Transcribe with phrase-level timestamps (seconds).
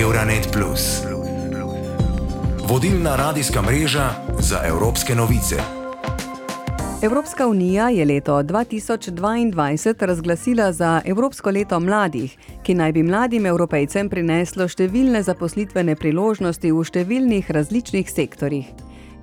[0.00, 0.58] Euronet.
[2.68, 5.56] Vodilna radijska mreža za evropske novice.
[7.02, 14.08] Evropska unija je leto 2022 razglasila za Evropsko leto mladih, ki naj bi mladim evropejcem
[14.08, 18.66] prineslo številne zaposlitvene priložnosti v številnih različnih sektorjih.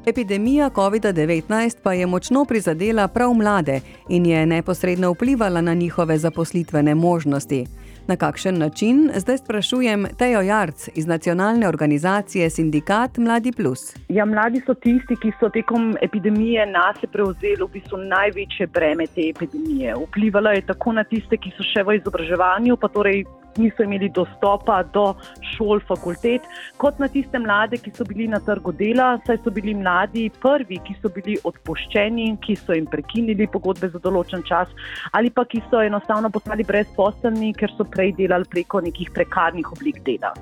[0.05, 6.95] Epidemija COVID-19 pa je močno prizadela prav mlade in je neposredno vplivala na njihove zaposlitvene
[6.95, 7.67] možnosti.
[8.07, 13.95] Na kakšen način, zdaj sprašujem Tejo Jarc iz nacionalne organizacije Sindikat Mladi Plus.
[14.09, 19.29] Ja, mladi so tisti, ki so tekom epidemije nas prevzeli v bistvu največje breme te
[19.29, 19.95] epidemije.
[20.07, 23.23] Vplivala je tako na tiste, ki so še v izobraževanju, pa torej
[23.57, 25.14] niso imeli dostopa do
[25.54, 26.46] šol, fakultet,
[26.78, 30.79] kot na tiste mlade, ki so bili na trgu dela, saj so bili mladi prvi,
[30.86, 34.72] ki so bili odpuščeni, ki so jim prekinili pogodbe za določen čas,
[35.14, 40.02] ali pa ki so enostavno postali brezposelni, ker so prej delali preko nekih prekarnih oblik
[40.08, 40.34] dela.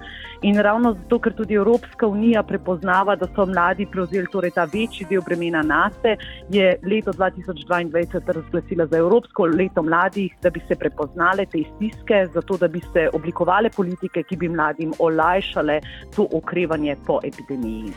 [0.48, 5.06] In ravno zato, ker tudi Evropska unija prepoznava, da so mladi prevzeli torej ta večji
[5.10, 6.16] del bremena nase,
[6.50, 12.58] je leto 2022 razglasila za Evropsko leto mladih, da bi se prepoznale te stiske, zato
[12.58, 15.82] da bi se se oblikovale politike, ki bi mladim olajšale
[16.16, 17.94] to okrevanje po epidemiji.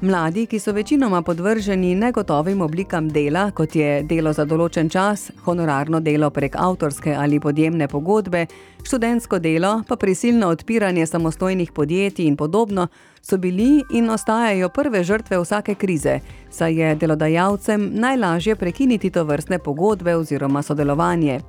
[0.00, 5.98] Mladi, ki so večinoma podvrženi negotovim oblikam dela, kot je delo za določen čas, honorarno
[6.00, 8.44] delo prek avtorske ali podjemne pogodbe,
[8.86, 12.86] študentsko delo, pa prisilno odpiranje samostojnih podjetij in podobno,
[13.22, 19.58] so bili in ostajajo prve žrtve vsake krize, saj je delodajalcem najlažje prekiniti to vrstne
[19.58, 21.40] pogodbe oziroma sodelovanje.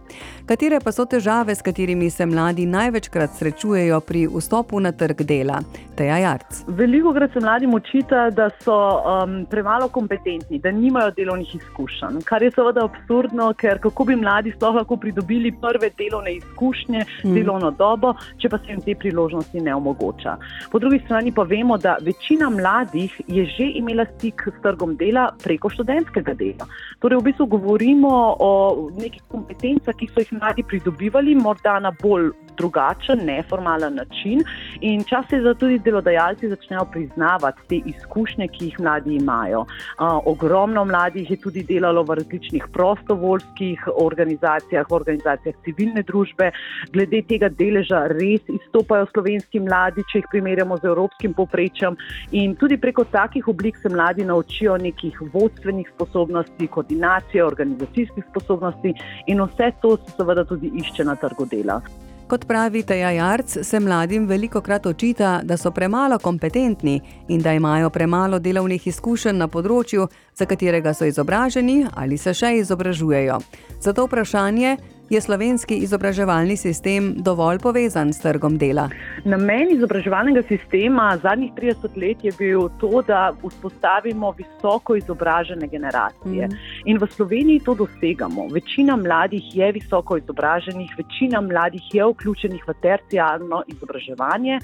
[0.45, 5.59] Katere pa so težave, s katerimi se mladi največkrat srečujejo pri vstopu na trg dela?
[5.95, 6.63] Teja Jarc.
[6.67, 12.43] Veliko krat se mladim očita, da so um, premalo kompetentni, da nimajo delovnih izkušenj, kar
[12.43, 17.33] je seveda absurdno, ker kako bi mladi sploh lahko pridobili prve delovne izkušnje, mm.
[17.35, 20.37] delovno dobo, če pa se jim te priložnosti ne omogoča.
[20.71, 25.29] Po drugi strani pa vemo, da večina mladih je že imela stik s trgom dela
[25.43, 26.67] preko študentskega dela.
[26.99, 28.51] Torej, v bistvu govorimo o
[28.97, 34.43] nekih kompetencah, ki so jih mladi pridobivali, morda na bolj drugačen, neformalen način.
[34.81, 39.61] In čas je, da tudi delodajalci začnejo priznavati te izkušnje, ki jih mladi imajo.
[39.61, 46.51] Uh, ogromno mladih je tudi delalo v različnih prostovoljskih organizacijah, organizacijah civilne družbe.
[46.93, 51.97] Glede tega deleža res izstopajo slovenski mladi, če jih primerjamo z evropskim poprečjem.
[52.31, 58.93] In tudi preko takih oblik se mladi naučijo nekih vodstvenih sposobnosti, koordinacije, organizacijskih sposobnosti
[59.27, 61.81] in vse to se seveda tudi išče na trgu dela.
[62.29, 67.53] Kot pravi Teja Jarc, se mladim veliko krat očita, da so premalo kompetentni in da
[67.53, 70.05] imajo premalo delovnih izkušenj na področju,
[70.37, 73.39] za katerega so izobraženi ali se še izobražujejo.
[73.81, 74.75] Zato vprašanje,
[75.09, 78.83] Je slovenski izobraževalni sistem dovolj povezan s trgom dela?
[79.25, 86.47] Namen izobraževalnega sistema zadnjih 30 let je bil to, da vzpostavimo visoko izobražene generacije.
[86.47, 86.57] Mm.
[86.85, 88.45] In v Sloveniji to dosegamo.
[88.53, 94.59] Večina mladih je visoko izobraženih, večina mladih je vključenih v terciarno izobraževanje,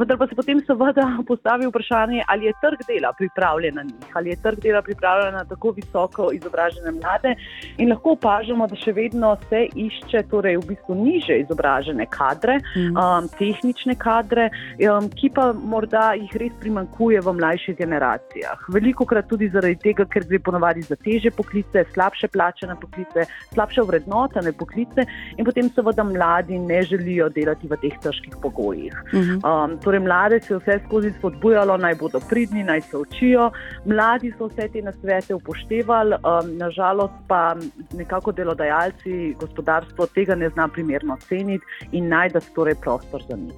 [0.00, 4.32] vendar pa se potem seveda postavi vprašanje, ali je trg dela pripravljen na njih, ali
[4.32, 7.36] je trg dela pripravljen na tako visoko izobražene mlade.
[7.76, 12.58] In lahko opažamo, da še vedno se išče išče torej v bistvu niže izobražene kadre,
[12.76, 12.96] mm.
[12.96, 14.48] um, tehnične kadre,
[14.86, 18.64] um, ki pa morda jih res primankuje v mlajših generacijah.
[18.72, 23.84] Veliko krat tudi zaradi tega, ker gre ponovadi za teže poklice, slabše plačene poklice, slabše
[23.88, 25.06] vrednotene poklice
[25.36, 28.94] in potem seveda mladi ne želijo delati v teh težkih pogojih.
[29.12, 29.38] Mm -hmm.
[29.44, 33.50] um, torej, mlade se vse skozi spodbujalo, naj bodo pridni, naj se učijo.
[33.84, 37.56] Mladi so vse te nasvete upoštevali, um, nažalost pa
[37.92, 43.54] nekako delodajalci, gospodarstvo, gospodarstvo tega ne zna primerno ceniti in najde torej prostor za njih.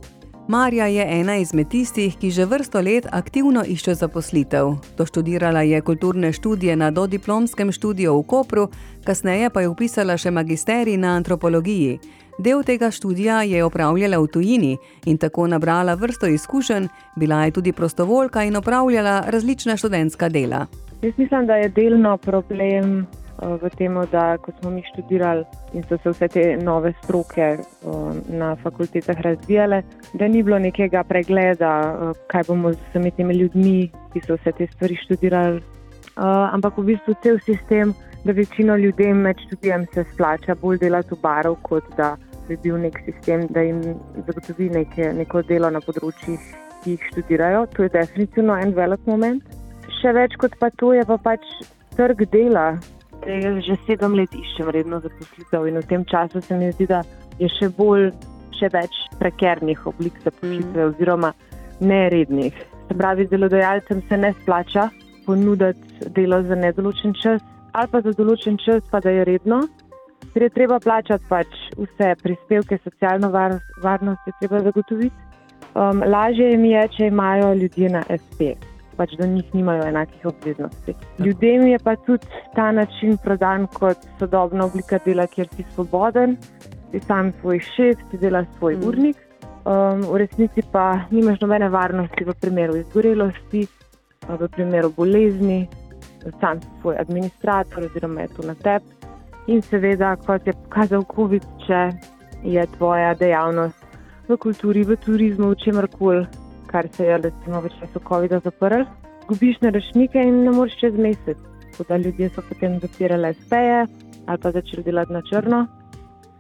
[0.49, 4.75] Marja je ena izmed tistih, ki že vrsto let aktivno išče zaposlitev.
[4.99, 8.69] Doštudirala je kulturne študije na dodiplomskem študiju v Kopru,
[9.05, 12.01] kasneje pa je upisala še magisterij na antropologiji.
[12.39, 17.73] Del tega študija je opravljala v tujini in tako nabrala vrsto izkušenj, bila je tudi
[17.73, 20.67] prostovoljka in opravljala različna študentska dela.
[21.03, 23.07] Jaz mislim, da je delno problem
[23.43, 25.45] v tem, da ko smo mi študirali
[25.75, 27.59] in so se vse te nove stroke
[28.29, 29.83] na fakultetah razvijale,
[30.15, 31.73] da ni bilo nekega pregleda,
[32.31, 35.63] kaj bomo z vsemi temi ljudmi, ki so vse te stvari študirali.
[36.17, 37.95] Ampak v bistvu cel sistem,
[38.25, 42.15] da večino ljudem med študijem se splača bolj delati v barov, kot da
[42.49, 43.81] bi bil nek sistem, da jim
[44.27, 46.39] zagotovi neke, neko delo na področjih,
[46.83, 47.67] ki jih študirajo.
[47.75, 49.43] To je definitivno en velik moment.
[50.01, 51.47] Še več kot pa to je pa pač
[51.97, 52.77] trg dela,
[53.27, 57.03] Jaz že sedem let iščem redno zaposlitev in v tem času se mi zdi, da
[57.39, 58.11] je še bolj,
[58.59, 60.89] še več prekernih oblik zaposlitve, mm.
[60.91, 61.31] oziroma
[61.81, 62.57] nerednih.
[62.89, 64.89] Se pravi, delodajalcem se ne splača
[65.27, 67.43] ponuditi delo za nedoločen čas
[67.73, 69.63] ali pa za določen čas, pa da je redno.
[70.33, 75.17] Ker je treba plačati pač vse prispevke, socialno var, varnost je treba zagotoviti.
[75.73, 78.53] Um, lažje jim je, če imajo ljudje na SP,
[78.97, 80.95] pač do njih nimajo enakih obveznosti.
[81.19, 86.37] Ljudem je pa tudi ta način prodan kot sodobna oblika dela, kjer si svoboden,
[86.91, 88.89] si sam svoj šef, si delaš svoj mm.
[88.89, 89.17] urnik.
[89.63, 93.67] Um, v resnici pa nimaš nobene varnosti v primeru izgorelosti,
[94.29, 95.69] v primeru bolezni,
[96.41, 98.85] sam si svoj administrator, oziroma je to na tebi.
[99.47, 101.81] In seveda, kot je pokazal COVID, če
[102.43, 103.83] je tvoja dejavnost
[104.29, 106.27] v kulturi, v turizmu, v čemarkoli,
[106.73, 108.85] kar se je recimo v času COVID-a zaprl,
[109.29, 111.39] gubiš na rešnike in ne moreš čez mesec.
[111.71, 113.87] Tako da ljudje so potem zapirali SP-je
[114.27, 115.67] ali pa začeli delati na črno,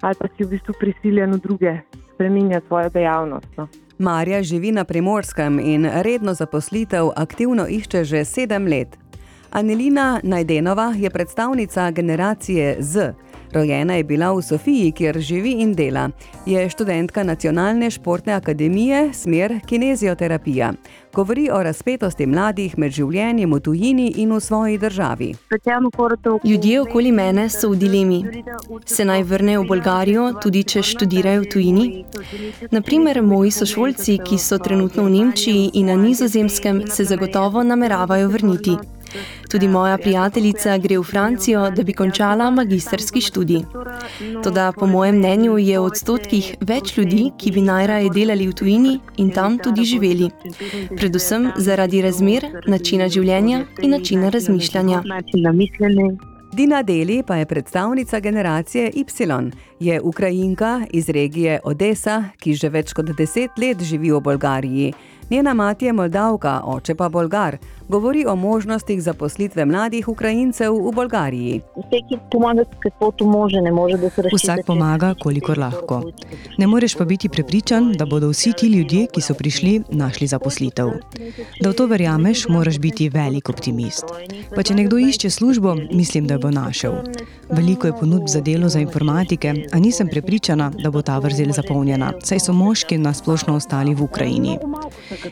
[0.01, 1.79] ali pa si v bistvu prisiljen v druge
[2.15, 3.49] spremenjati svojo dejavnost.
[3.57, 3.69] No.
[3.99, 8.99] Marja živi na primorskem in redno zaposlitev aktivno išče že sedem let.
[9.51, 13.13] Anelina Najdenova je predstavnica generacije Z.
[13.53, 16.11] Rojena je bila v Sofiji, kjer živi in dela.
[16.47, 20.73] Je študentka Nacionalne športne akademije, smer kinezioterapija.
[21.13, 25.35] Govori o razpetosti mladih med življenjem v tujini in v svoji državi.
[26.45, 28.23] Ljudje okoli mene so v dilemi.
[28.87, 31.87] Se naj vrnejo v Bolgarijo, tudi če študirajo v tujini?
[32.71, 38.79] Naprimer, moji sošolci, ki so trenutno v Nemčiji in na nizozemskem, se zagotovo nameravajo vrniti.
[39.51, 43.63] Tudi moja prijateljica gre v Francijo, da bi končala magisterski študij.
[44.43, 48.99] Toda po mojem mnenju je v odstotkih več ljudi, ki bi najraje delali v tujini
[49.17, 50.31] in tam tudi živeli.
[50.97, 55.03] Predvsem zaradi razmer, načina življenja in načina razmišljanja.
[56.53, 59.51] Dina Deli pa je predstavnica generacije Y.
[59.81, 64.93] Je Ukrajinka iz regije Odessa, ki že več kot deset let živi v Bolgariji.
[65.33, 67.57] Njena mati je Moldavka, oče pa Bolgar.
[67.89, 71.61] Govori o možnostih zaposlitve mladih Ukrajincev v Bolgariji.
[74.35, 76.03] Vsak pomaga, kolikor lahko.
[76.59, 80.91] Ne moreš pa biti prepričan, da bodo vsi ti ljudje, ki so prišli, našli zaposlitev.
[81.61, 84.05] Da v to verjameš, moraš biti velik optimist.
[84.55, 86.99] Pa če nekdo išče službo, mislim, da bo našel.
[87.53, 92.13] Veliko je ponudb za delo za informatike, a nisem prepričana, da bo ta vrzel zapolnjena,
[92.25, 94.59] saj so moški nasplošno ostali v Ukrajini.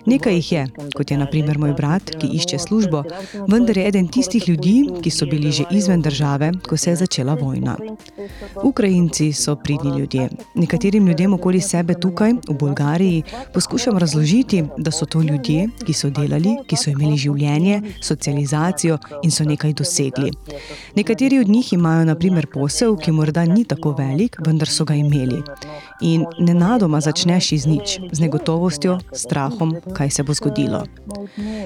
[0.06, 0.66] Nekaj jih je,
[0.96, 3.02] kot je naprimer moj brat, ki išče službo,
[3.48, 7.34] vendar je eden tistih ljudi, ki so bili že izven države, ko se je začela
[7.34, 7.76] vojna.
[8.62, 10.28] Ukrajinci so pridni ljudje.
[10.54, 13.22] Nekaterim ljudem okoli sebe tukaj, v Bolgariji,
[13.54, 19.30] poskušam razložiti, da so to ljudje, ki so delali, ki so imeli življenje, socializacijo in
[19.30, 20.30] so nekaj dosegli.
[21.00, 25.38] Nekateri od njih imajo naprimer posel, ki morda ni tako velik, vendar so ga imeli.
[26.00, 30.82] In nenadoma začneš iz nič, z negotovostjo, strahom, kaj se bo zgodilo.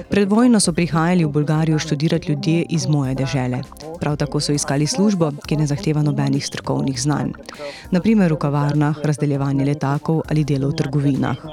[0.09, 3.59] Pred vojno so prihajali v Bolgarijo študirati ljudje iz moje dežele.
[3.99, 7.31] Prav tako so iskali službo, ki ne zahteva nobenih strokovnih znanj.
[7.91, 11.43] Naprimer v kavarnah, razdeljevanje letakov ali delo v trgovinah.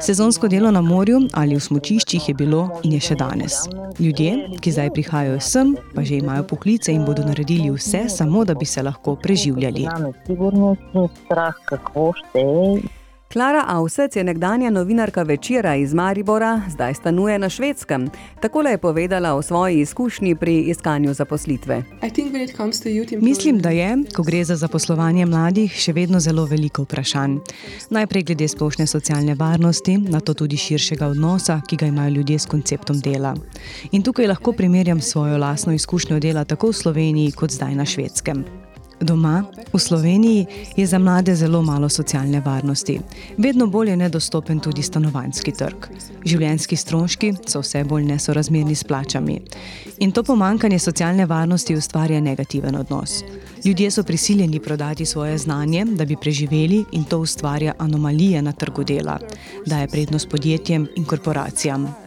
[0.00, 3.60] Sezonsko delo na morju ali v smočiščih je bilo in je še danes.
[4.00, 8.54] Ljudje, ki zdaj prihajajo sem, pa že imajo poklice in bodo naredili vse, samo da
[8.54, 9.86] bi se lahko preživljali.
[13.32, 18.10] Klara Avsec je nekdanja novinarka večera iz Maribora, zdaj stanuje na švedskem.
[18.40, 21.82] Takole je povedala o svoji izkušnji pri iskanju zaposlitve.
[23.20, 27.38] Mislim, da je, ko gre za zaposlovanje mladih, še vedno zelo veliko vprašanj.
[27.90, 32.46] Najprej glede splošne socialne varnosti, na to tudi širšega odnosa, ki ga imajo ljudje s
[32.46, 33.34] konceptom dela.
[33.90, 38.65] In tukaj lahko primerjam svojo lastno izkušnjo dela tako v Sloveniji kot zdaj na švedskem.
[39.00, 43.00] Doma, v Sloveniji, je za mlade zelo malo socialne varnosti.
[43.38, 45.86] Vedno bolj je nedostopen tudi stanovanjski trg.
[46.24, 49.40] Življenjski stroški so vse bolj nesorazmerni s plačami.
[49.98, 53.20] In to pomankanje socialne varnosti ustvarja negativen odnos.
[53.64, 58.84] Ljudje so prisiljeni prodati svoje znanje, da bi preživeli, in to ustvarja anomalije na trgu
[58.84, 59.18] dela,
[59.66, 62.05] daje prednost podjetjem in korporacijam.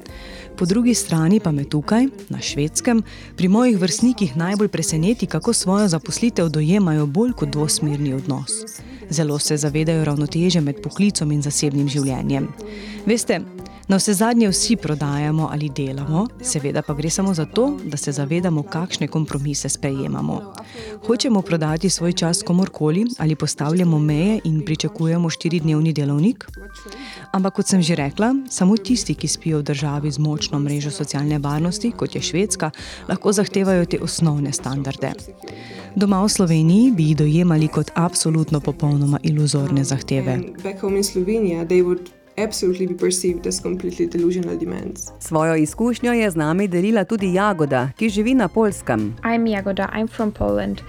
[0.60, 3.04] Po drugi strani pa me tukaj, na švedskem,
[3.36, 8.52] pri mojih vrstnikih najbolj preseneti, kako svojo zaposlitev dojemajo bolj kot dvosmerni odnos.
[9.10, 12.48] Zelo se zavedajo ravnoteže med poklicom in zasebnim življenjem.
[13.10, 13.42] Veste,
[13.90, 18.12] Na vse zadnje vsi prodajamo ali delamo, seveda pa gre samo za to, da se
[18.12, 20.54] zavedamo, kakšne kompromise sprejemamo.
[21.08, 26.46] Hočemo prodati svoj čas komorkoli ali postavljamo meje in pričakujemo štiridnevni delovnik?
[27.32, 31.40] Ampak kot sem že rekla, samo tisti, ki spijo v državi z močno mrežo socialne
[31.40, 32.72] varnosti, kot je Švedska,
[33.10, 35.12] lahko zahtevajo te osnovne standarde.
[35.96, 40.40] Doma v Sloveniji bi jih dojemali kot absolutno popolnoma iluzorne zahteve.
[45.20, 49.16] Svojo izkušnjo je z nami delila tudi Jagoda, ki živi na Polskem.
[49.48, 49.90] Jagoda,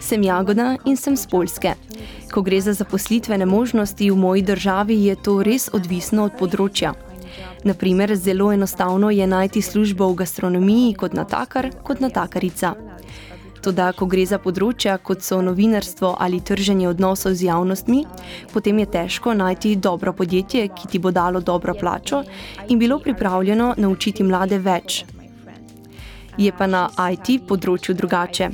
[0.00, 1.74] sem Jagoda in sem z Polske.
[2.32, 6.94] Ko gre za zaposlitvene možnosti v moji državi, je to res odvisno od področja.
[7.64, 12.74] Naprimer, zelo enostavno je najti službo v gastronomiji kot natakar, kot natakarica.
[13.60, 18.06] Toda, ko gre za področja, kot so novinarstvo ali trženje odnosov z javnostmi,
[18.54, 22.22] potem je težko najti dobro podjetje, ki ti bo dalo dobro plačo
[22.68, 25.04] in bilo pripravljeno naučiti mlade več.
[26.40, 28.48] Je pa na IT področju drugače.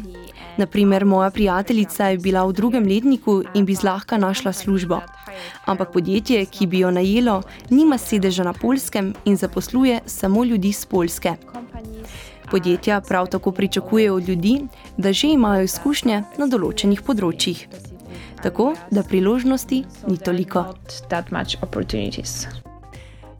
[0.56, 5.00] Naprimer, moja prijateljica je bila v drugem letniku in bi zlahka našla službo.
[5.66, 10.86] Ampak podjetje, ki bi jo najelo, nima sedeža na polskem in zaposluje samo ljudi z
[10.86, 11.36] polske.
[12.50, 14.60] Podjetja prav tako pričakujejo od ljudi,
[14.96, 17.66] da že imajo izkušnje na določenih področjih.
[18.42, 20.64] Tako da priložnosti ni toliko.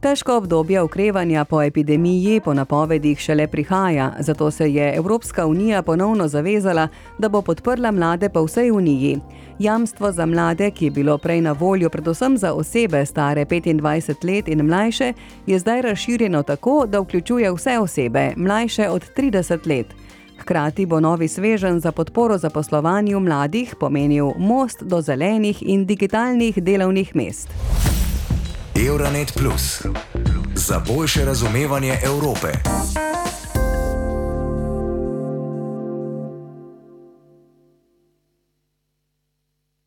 [0.07, 6.29] Težko obdobje okrevanja po epidemiji po napovedih šele prihaja, zato se je Evropska unija ponovno
[6.29, 9.19] zavezala, da bo podprla mlade po vsej uniji.
[9.59, 14.49] Jamstvo za mlade, ki je bilo prej na voljo predvsem za osebe stare 25 let
[14.49, 15.13] in mlajše,
[15.47, 19.87] je zdaj razširjeno tako, da vključuje vse osebe, mlajše od 30 let.
[20.39, 27.17] Hkrati bo novi svežen za podporo zaposlovanju mladih pomenil most do zelenih in digitalnih delovnih
[27.17, 27.49] mest.
[28.87, 29.83] Euronet Plus
[30.55, 32.53] za boljše razumevanje Evrope.